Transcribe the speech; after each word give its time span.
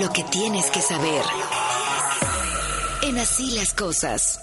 Lo 0.00 0.12
que 0.12 0.24
tienes 0.24 0.70
que 0.70 0.80
saber. 0.80 1.22
En 3.02 3.16
así 3.18 3.52
las 3.52 3.72
cosas. 3.72 4.40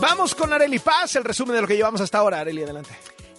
Vamos 0.00 0.34
con 0.34 0.52
Areli 0.52 0.78
Paz, 0.78 1.16
el 1.16 1.24
resumen 1.24 1.54
de 1.54 1.62
lo 1.62 1.66
que 1.66 1.76
llevamos 1.76 2.02
hasta 2.02 2.18
ahora. 2.18 2.40
Areli, 2.40 2.62
adelante. 2.62 2.90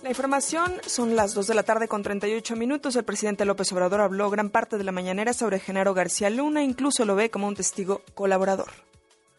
La 0.02 0.10
información 0.10 0.73
son 0.88 1.15
las 1.15 1.36
2 1.36 1.46
de 1.46 1.54
la 1.54 1.63
tarde 1.63 1.88
con 1.88 2.02
38 2.02 2.56
minutos. 2.56 2.96
El 2.96 3.04
presidente 3.04 3.46
López 3.46 3.72
Obrador 3.74 4.02
habló 4.02 4.32
gran 4.32 4.50
parte 4.50 4.79
de 4.79 4.84
la 4.84 4.92
mañanera 4.92 5.34
sobre 5.34 5.60
Genaro 5.60 5.94
García 5.94 6.32
Luna, 6.32 6.64
incluso 6.64 7.06
lo 7.06 7.16
ve 7.16 7.29
como 7.29 7.48
un 7.48 7.56
testigo 7.56 8.02
colaborador. 8.16 8.72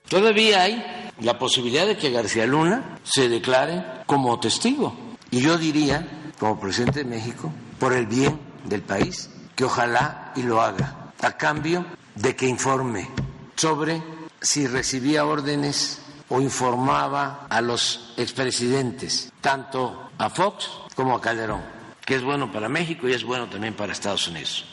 Todavía 0.09 0.63
hay 0.63 1.13
la 1.21 1.39
posibilidad 1.39 1.87
de 1.87 1.97
que 1.97 2.11
García 2.11 2.47
Luna 2.47 3.01
se 3.03 3.29
declare 3.29 4.05
como 4.07 4.39
testigo. 4.39 4.97
Y 5.31 5.41
yo 5.41 5.59
diría, 5.59 6.18
como 6.39 6.61
presidente 6.61 7.01
de 7.01 7.05
México, 7.05 7.53
por 7.79 7.93
el 7.93 8.07
bien 8.07 8.39
del 8.65 8.83
país, 8.83 9.31
que 9.55 9.65
ojalá 9.65 10.33
y 10.37 10.43
lo 10.43 10.61
haga, 10.61 11.13
a 11.21 11.33
cambio 11.33 11.85
de 12.15 12.37
que 12.37 12.47
informe 12.47 13.09
sobre 13.57 14.03
si 14.41 14.67
recibía 14.67 15.27
órdenes 15.27 16.01
o 16.29 16.41
informaba 16.41 17.47
a 17.49 17.61
los 17.61 18.15
expresidentes, 18.17 19.33
tanto 19.41 20.11
a 20.19 20.31
Fox 20.31 20.71
como 20.95 21.17
a 21.17 21.21
Calderón, 21.21 21.63
que 22.05 22.17
es 22.17 22.23
bueno 22.23 22.53
para 22.53 22.69
México 22.69 23.09
y 23.09 23.13
es 23.13 23.25
bueno 23.25 23.49
también 23.49 23.75
para 23.75 23.93
Estados 23.93 24.29
Unidos. 24.29 24.65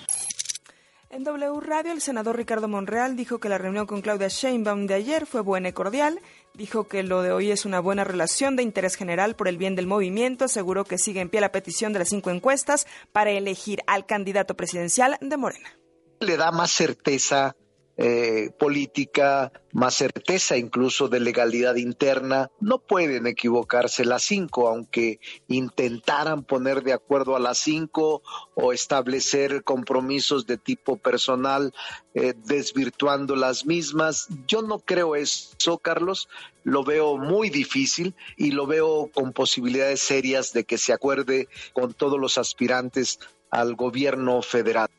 En 1.10 1.24
W 1.24 1.62
Radio, 1.62 1.94
el 1.94 2.02
senador 2.02 2.36
Ricardo 2.36 2.68
Monreal 2.68 3.16
dijo 3.16 3.40
que 3.40 3.48
la 3.48 3.58
reunión 3.58 3.86
con 3.86 4.02
Claudia 4.02 4.28
Sheinbaum 4.28 4.86
de 4.86 4.96
ayer 4.96 5.26
fue 5.26 5.40
buena 5.40 5.70
y 5.70 5.72
cordial. 5.74 6.20
Dijo 6.58 6.88
que 6.88 7.04
lo 7.04 7.22
de 7.22 7.34
hoy 7.34 7.52
es 7.52 7.66
una 7.66 7.82
buena 7.82 8.06
relación 8.06 8.56
de 8.56 8.64
interés 8.64 8.96
general 8.96 9.36
por 9.36 9.50
el 9.50 9.58
bien 9.58 9.76
del 9.76 9.88
movimiento. 9.88 10.46
Aseguró 10.46 10.86
que 10.86 10.98
sigue 10.98 11.20
en 11.20 11.30
pie 11.30 11.42
la 11.42 11.52
petición 11.52 11.92
de 11.92 12.00
las 12.00 12.10
cinco 12.10 12.30
encuestas 12.30 12.88
para 13.12 13.32
elegir 13.32 13.82
al 13.88 14.06
candidato 14.06 14.56
presidencial 14.56 15.18
de 15.20 15.38
Morena. 15.38 15.78
Le 16.22 16.38
da 16.38 16.52
más 16.52 16.72
certeza 16.72 17.58
eh, 17.98 18.50
política, 18.60 19.54
más 19.72 19.96
certeza 19.96 20.58
incluso 20.58 21.08
de 21.08 21.22
legalidad 21.22 21.76
interna. 21.76 22.52
No 22.60 22.80
pueden 22.80 23.26
equivocarse 23.26 24.04
las 24.04 24.24
cinco, 24.24 24.68
aunque 24.68 25.20
intentaran 25.48 26.44
poner 26.44 26.84
de 26.84 26.94
acuerdo 26.94 27.36
a 27.36 27.40
las 27.40 27.58
cinco 27.58 28.22
o 28.54 28.74
establecer 28.74 29.64
compromisos 29.64 30.46
de 30.46 30.58
tipo 30.58 30.98
personal, 30.98 31.74
eh, 32.14 32.34
desvirtuando 32.46 33.36
las 33.36 33.66
mismas. 33.66 34.28
Yo 34.46 34.62
no 34.62 34.80
creo 34.80 35.16
eso, 35.16 35.78
Carlos. 35.78 36.28
Lo 36.64 36.84
veo 36.84 37.18
muy 37.18 37.50
difícil 37.50 38.14
y 38.36 38.52
lo 38.52 38.68
veo 38.68 39.10
con 39.14 39.32
posibilidades 39.32 40.02
serias 40.02 40.52
de 40.52 40.66
que 40.66 40.78
se 40.78 40.92
acuerde 40.92 41.48
con 41.74 41.94
todos 41.94 42.20
los 42.20 42.38
aspirantes 42.38 43.20
al 43.52 43.76
gobierno 43.76 44.42
federal. 44.42 44.90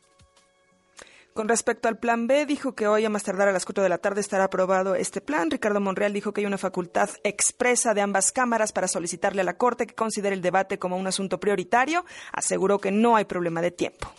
Con 1.37 1.47
respecto 1.47 1.87
al 1.87 1.99
plan 1.99 2.25
B, 2.25 2.47
dijo 2.47 2.73
que 2.73 2.87
hoy 2.87 3.05
a 3.05 3.11
más 3.11 3.21
tardar 3.21 3.47
a 3.47 3.51
las 3.51 3.63
4 3.63 3.83
de 3.83 3.89
la 3.89 3.99
tarde 3.99 4.21
estará 4.21 4.45
aprobado 4.45 4.95
este 4.95 5.21
plan. 5.21 5.51
Ricardo 5.51 5.79
Monreal 5.79 6.11
dijo 6.11 6.33
que 6.33 6.41
hay 6.41 6.47
una 6.47 6.57
facultad 6.57 7.11
expresa 7.23 7.93
de 7.93 8.01
ambas 8.01 8.31
cámaras 8.31 8.71
para 8.71 8.87
solicitarle 8.87 9.41
a 9.41 9.43
la 9.43 9.55
Corte 9.55 9.85
que 9.85 9.93
considere 9.93 10.33
el 10.33 10.41
debate 10.41 10.79
como 10.79 10.97
un 10.97 11.05
asunto 11.05 11.39
prioritario. 11.39 12.05
Aseguró 12.33 12.79
que 12.79 12.89
no 12.89 13.15
hay 13.15 13.25
problema 13.25 13.61
de 13.61 13.69
tiempo. 13.69 14.11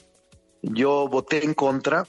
Yo 0.62 1.08
voté 1.08 1.44
en 1.44 1.54
contra, 1.54 2.06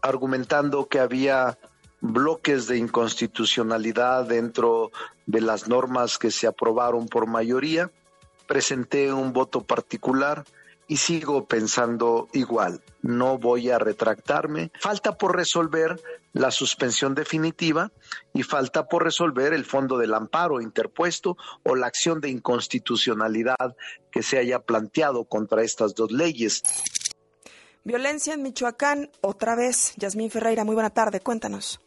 argumentando 0.00 0.88
que 0.88 1.00
había 1.00 1.58
bloques 2.00 2.66
de 2.66 2.78
inconstitucionalidad 2.78 4.24
dentro 4.24 4.90
de 5.26 5.42
las 5.42 5.68
normas 5.68 6.16
que 6.16 6.30
se 6.30 6.46
aprobaron 6.46 7.08
por 7.08 7.26
mayoría. 7.26 7.90
Presenté 8.46 9.12
un 9.12 9.34
voto 9.34 9.64
particular 9.64 10.46
y 10.88 10.96
sigo 10.96 11.46
pensando 11.46 12.28
igual. 12.32 12.80
No 13.02 13.38
voy 13.38 13.70
a 13.70 13.78
retractarme. 13.78 14.70
Falta 14.80 15.16
por 15.16 15.36
resolver 15.36 16.00
la 16.32 16.50
suspensión 16.50 17.14
definitiva 17.14 17.90
y 18.34 18.42
falta 18.42 18.86
por 18.86 19.04
resolver 19.04 19.52
el 19.52 19.64
fondo 19.64 19.98
del 19.98 20.14
amparo 20.14 20.60
interpuesto 20.60 21.36
o 21.62 21.74
la 21.74 21.86
acción 21.86 22.20
de 22.20 22.28
inconstitucionalidad 22.28 23.76
que 24.10 24.22
se 24.22 24.38
haya 24.38 24.60
planteado 24.60 25.24
contra 25.24 25.62
estas 25.62 25.94
dos 25.94 26.12
leyes. 26.12 26.62
Violencia 27.84 28.34
en 28.34 28.42
Michoacán, 28.42 29.10
otra 29.20 29.54
vez. 29.54 29.94
Yasmín 29.96 30.30
Ferreira, 30.30 30.64
muy 30.64 30.74
buena 30.74 30.90
tarde, 30.90 31.20
cuéntanos. 31.20 31.80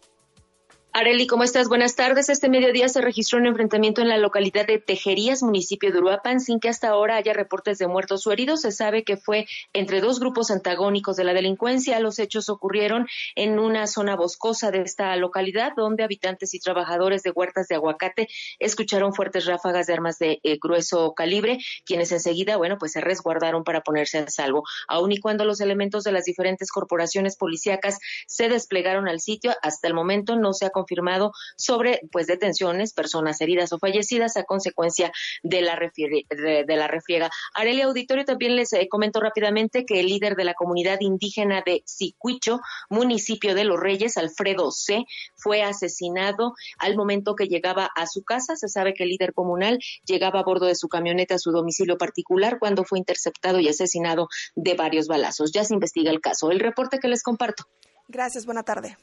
Areli, 0.92 1.28
¿cómo 1.28 1.44
estás? 1.44 1.70
Buenas 1.70 1.96
tardes. 1.96 2.30
Este 2.30 2.50
mediodía 2.50 2.90
se 2.90 3.00
registró 3.00 3.38
un 3.38 3.46
enfrentamiento 3.46 4.02
en 4.02 4.10
la 4.10 4.18
localidad 4.18 4.66
de 4.66 4.80
Tejerías, 4.80 5.44
municipio 5.44 5.92
de 5.92 6.00
Uruapan, 6.00 6.40
sin 6.40 6.60
que 6.60 6.68
hasta 6.68 6.90
ahora 6.90 7.16
haya 7.16 7.32
reportes 7.32 7.78
de 7.78 7.88
muertos 7.88 8.26
o 8.26 8.32
heridos. 8.32 8.62
Se 8.62 8.72
sabe 8.72 9.04
que 9.04 9.16
fue 9.16 9.46
entre 9.72 10.02
dos 10.02 10.20
grupos 10.20 10.50
antagónicos 10.50 11.16
de 11.16 11.26
la 11.26 11.34
delincuencia. 11.34 12.00
Los 12.00 12.18
hechos 12.18 12.50
ocurrieron 12.50 13.08
en 13.36 13.60
una 13.60 13.86
zona 13.86 14.16
boscosa 14.16 14.72
de 14.72 14.82
esta 14.82 15.16
localidad, 15.16 15.74
donde 15.78 16.04
habitantes 16.04 16.56
y 16.56 16.60
trabajadores 16.60 17.22
de 17.22 17.30
huertas 17.30 17.68
de 17.68 17.76
aguacate 17.76 18.28
escucharon 18.58 19.14
fuertes 19.14 19.46
ráfagas 19.46 19.86
de 19.86 19.94
armas 19.94 20.18
de 20.18 20.40
eh, 20.42 20.58
grueso 20.60 21.14
calibre, 21.14 21.60
quienes 21.86 22.12
enseguida, 22.12 22.58
bueno, 22.58 22.80
pues 22.80 22.94
se 22.94 23.02
resguardaron 23.02 23.64
para 23.64 23.82
ponerse 23.82 24.18
a 24.18 24.28
salvo. 24.28 24.64
Aun 24.88 25.12
y 25.12 25.20
cuando 25.20 25.46
los 25.46 25.62
elementos 25.62 26.04
de 26.04 26.14
las 26.14 26.26
diferentes 26.26 26.72
corporaciones 26.72 27.38
policíacas 27.38 28.00
se 28.26 28.50
desplegaron 28.50 29.08
al 29.08 29.20
sitio, 29.20 29.54
hasta 29.62 29.88
el 29.88 29.94
momento 29.94 30.36
no 30.36 30.52
se 30.52 30.66
ha 30.66 30.72
confirmado 30.79 31.31
sobre 31.57 32.00
pues 32.12 32.28
detenciones, 32.28 32.94
personas 32.94 33.41
heridas 33.41 33.73
o 33.73 33.79
fallecidas 33.79 34.38
a 34.38 34.44
consecuencia 34.44 35.12
de 35.44 35.62
la, 35.62 35.78
de, 35.78 36.75
la 36.75 36.88
refriega. 36.88 37.29
Arelia 37.53 37.85
Auditorio 37.85 38.25
también 38.25 38.56
les 38.56 38.72
eh, 38.73 38.88
comento 38.90 39.19
rápidamente 39.19 39.85
que 39.85 40.00
el 40.00 40.07
líder 40.07 40.35
de 40.35 40.45
la 40.45 40.53
comunidad 40.53 41.00
indígena 41.01 41.62
de 41.66 41.84
Sicuicho, 41.85 42.59
municipio 42.90 43.56
de 43.56 43.66
Los 43.66 43.79
Reyes, 43.79 44.17
Alfredo 44.17 44.72
C., 44.72 45.06
fue 45.35 45.63
asesinado 45.63 46.53
al 46.78 46.96
momento 46.96 47.35
que 47.35 47.47
llegaba 47.47 47.90
a 47.96 48.07
su 48.07 48.23
casa. 48.23 48.56
Se 48.56 48.67
sabe 48.67 48.94
que 48.94 49.03
el 49.03 49.09
líder 49.09 49.34
comunal 49.34 49.79
llegaba 50.06 50.40
a 50.40 50.44
bordo 50.44 50.66
de 50.66 50.75
su 50.75 50.88
camioneta 50.88 51.35
a 51.35 51.40
su 51.40 51.51
domicilio 51.51 51.97
particular 51.97 52.57
cuando 52.59 52.84
fue 52.84 53.00
interceptado 53.00 53.59
y 53.59 53.67
asesinado 53.67 54.29
de 54.56 54.75
varios 54.75 55.07
balazos. 55.07 55.51
Ya 55.51 55.63
se 55.63 55.73
investiga 55.73 56.11
el 56.11 56.22
caso. 56.22 56.51
El 56.51 56.59
reporte 56.59 57.00
que 57.00 57.07
les 57.07 57.23
comparto. 57.23 57.66
Gracias, 58.07 58.46
buena 58.46 58.63
tarde. 58.63 58.97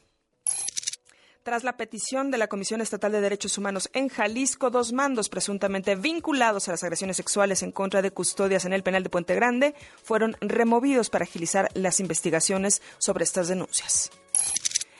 Tras 1.47 1.63
la 1.63 1.77
petición 1.77 2.33
de 2.33 2.39
la 2.39 2.49
Comisión 2.49 2.81
Estatal 2.81 3.13
de 3.13 3.21
Derechos 3.21 3.57
Humanos 3.57 3.89
en 3.93 4.09
Jalisco, 4.09 4.69
dos 4.69 4.93
mandos 4.93 5.29
presuntamente 5.29 5.95
vinculados 5.95 6.67
a 6.67 6.73
las 6.73 6.83
agresiones 6.83 7.19
sexuales 7.19 7.63
en 7.63 7.71
contra 7.71 8.03
de 8.03 8.11
custodias 8.11 8.65
en 8.65 8.73
el 8.73 8.83
penal 8.83 9.05
de 9.05 9.11
Puente 9.11 9.37
Grande 9.37 9.77
fueron 10.03 10.37
removidos 10.41 11.09
para 11.09 11.23
agilizar 11.23 11.69
las 11.75 12.01
investigaciones 12.01 12.83
sobre 12.99 13.23
estas 13.23 13.47
denuncias. 13.47 14.11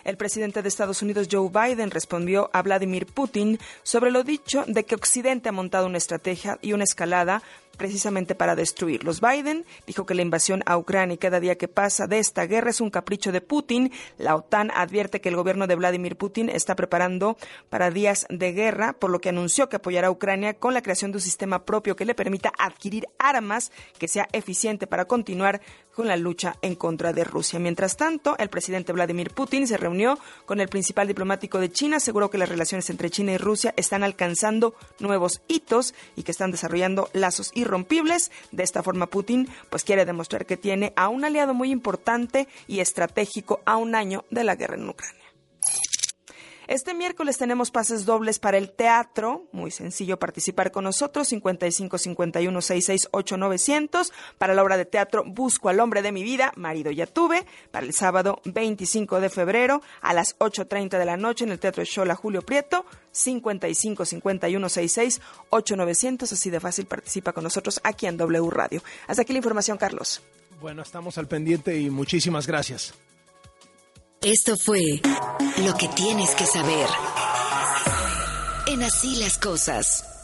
El 0.05 0.17
presidente 0.17 0.63
de 0.63 0.69
Estados 0.69 1.03
Unidos, 1.03 1.27
Joe 1.29 1.51
Biden, 1.51 1.91
respondió 1.91 2.49
a 2.53 2.63
Vladimir 2.63 3.07
Putin 3.07 3.59
sobre 3.83 4.13
lo 4.13 4.23
dicho 4.23 4.63
de 4.69 4.85
que 4.85 4.95
Occidente 4.95 5.49
ha 5.49 5.53
montado 5.53 5.87
una 5.89 5.99
estrategia 5.99 6.61
y 6.63 6.75
una 6.75 6.85
escalada 6.85 7.43
precisamente 7.77 8.35
para 8.35 8.57
destruirlos. 8.57 9.21
Biden 9.21 9.65
dijo 9.87 10.07
que 10.07 10.15
la 10.15 10.23
invasión 10.23 10.63
a 10.67 10.77
Ucrania 10.77 11.17
cada 11.19 11.41
día 11.41 11.57
que 11.57 11.69
pasa 11.69 12.07
de 12.07 12.19
esta 12.19 12.47
guerra 12.47 12.71
es 12.71 12.81
un 12.81 12.91
capricho 12.91 13.33
de 13.33 13.41
Putin. 13.41 13.93
La 14.19 14.37
OTAN 14.37 14.71
advierte 14.75 15.21
que 15.21 15.29
el 15.29 15.37
gobierno 15.37 15.67
de 15.67 15.77
Vladimir 15.77 16.17
Putin 16.17 16.49
está 16.49 16.77
preparando 16.77 17.37
para 17.69 17.91
días 17.91 18.27
de 18.31 18.53
guerra, 18.53 18.95
por 18.95 19.11
lo 19.11 19.21
que 19.21 19.29
anunció 19.29 19.69
que 19.69 19.77
apoyará 19.77 20.09
a 20.09 20.11
Ucrania 20.11 20.55
con 20.55 20.75
la 20.75 20.83
creación 20.83 21.13
de 21.13 21.19
un 21.19 21.23
sistema 21.23 21.65
propio 21.65 21.97
que 21.97 22.05
le 22.05 22.15
permita 22.15 22.53
adquirir 22.59 23.07
armas 23.19 23.73
que 23.99 24.09
sea 24.09 24.29
eficiente 24.33 24.87
para 24.87 25.07
continuar 25.07 25.61
con 25.97 26.07
la 26.07 26.17
lucha 26.19 26.57
en 26.61 26.75
contra 26.75 27.15
de 27.15 27.25
Rusia. 27.25 27.59
Mientras 27.59 27.97
tanto, 27.97 28.37
el 28.39 28.51
presidente 28.51 28.93
Vladimir 28.93 29.31
Putin 29.31 29.67
se 29.67 29.79
reunió 29.79 30.19
con 30.45 30.61
el 30.61 30.69
principal 30.69 31.09
diplomático 31.09 31.59
de 31.59 31.73
China, 31.73 31.97
aseguró 31.97 32.31
que 32.31 32.37
las 32.37 32.51
relaciones 32.51 32.91
entre 32.91 33.09
China 33.09 33.33
y 33.33 33.39
Rusia 33.39 33.73
están 33.79 34.05
alcanzando 34.05 34.75
nuevos 35.01 35.41
hitos 35.49 35.95
y 36.15 36.23
que 36.23 36.33
están 36.33 36.51
desarrollando 36.51 37.09
lazos 37.15 37.51
y 37.55 37.65
irrompibles. 37.67 38.31
De 38.53 38.63
esta 38.63 38.83
forma, 38.83 39.07
Putin 39.07 39.49
pues 39.69 39.85
quiere 39.85 40.05
demostrar 40.05 40.47
que 40.47 40.57
tiene 40.57 40.93
a 40.97 41.09
un 41.09 41.25
aliado 41.25 41.53
muy 41.53 41.71
importante 41.71 42.49
y 42.67 42.81
estratégico 42.81 43.61
a 43.67 43.77
un 43.77 43.95
año 43.95 44.25
de 44.31 44.45
la 44.45 44.57
guerra 44.57 44.77
en 44.77 44.89
Ucrania. 44.89 45.26
Este 46.69 46.95
miércoles 46.95 47.39
tenemos 47.39 47.71
pases 47.71 48.05
dobles 48.05 48.39
para 48.39 48.59
el 48.59 48.71
teatro. 48.71 49.47
Muy 49.53 49.71
sencillo 49.71 50.19
participar 50.19 50.73
con 50.73 50.85
nosotros. 50.85 51.29
55 51.29 51.99
51 51.99 52.61
668 52.61 53.37
900. 53.37 54.13
Para 54.39 54.55
la 54.55 54.63
obra 54.63 54.77
de 54.77 54.85
teatro 54.85 55.25
Busco 55.25 55.69
al 55.69 55.81
hombre 55.81 56.03
de 56.03 56.13
mi 56.13 56.23
vida, 56.23 56.53
marido 56.57 56.91
ya 56.91 57.07
tuve. 57.07 57.47
Para 57.71 57.87
el 57.87 57.93
sábado 57.93 58.41
25 58.45 59.21
de 59.21 59.31
febrero 59.31 59.81
a 60.01 60.13
las 60.13 60.37
8.30 60.39 60.99
de 60.99 61.05
la 61.05 61.17
noche 61.17 61.45
en 61.45 61.53
el 61.53 61.59
Teatro 61.59 61.85
Shola 61.85 62.15
Julio 62.15 62.43
Prieto. 62.43 62.85
55 63.13 64.05
51 64.05 64.69
66 64.69 65.21
8900. 65.51 66.33
Así 66.33 66.51
de 66.51 66.61
fácil 66.61 66.87
participa 66.87 67.33
con 67.33 67.45
nosotros 67.45 67.81
aquí 67.85 68.07
en 68.07 68.17
W 68.17 68.51
Radio. 68.51 68.83
Hasta 69.07 69.23
aquí 69.23 69.33
la 69.33 69.39
información, 69.39 69.79
Carlos. 69.79 70.23
Bueno, 70.61 70.83
estamos 70.83 71.17
al 71.19 71.29
pendiente 71.29 71.79
y 71.79 71.91
muchísimas 71.91 72.47
gracias. 72.47 72.95
Esto 74.27 74.57
fue 74.57 75.01
lo 75.59 75.75
que 75.75 75.87
tienes 75.87 76.35
que 76.35 76.47
saber. 76.47 76.89
En 78.67 78.83
así 78.83 79.15
las 79.21 79.39
cosas. 79.39 80.16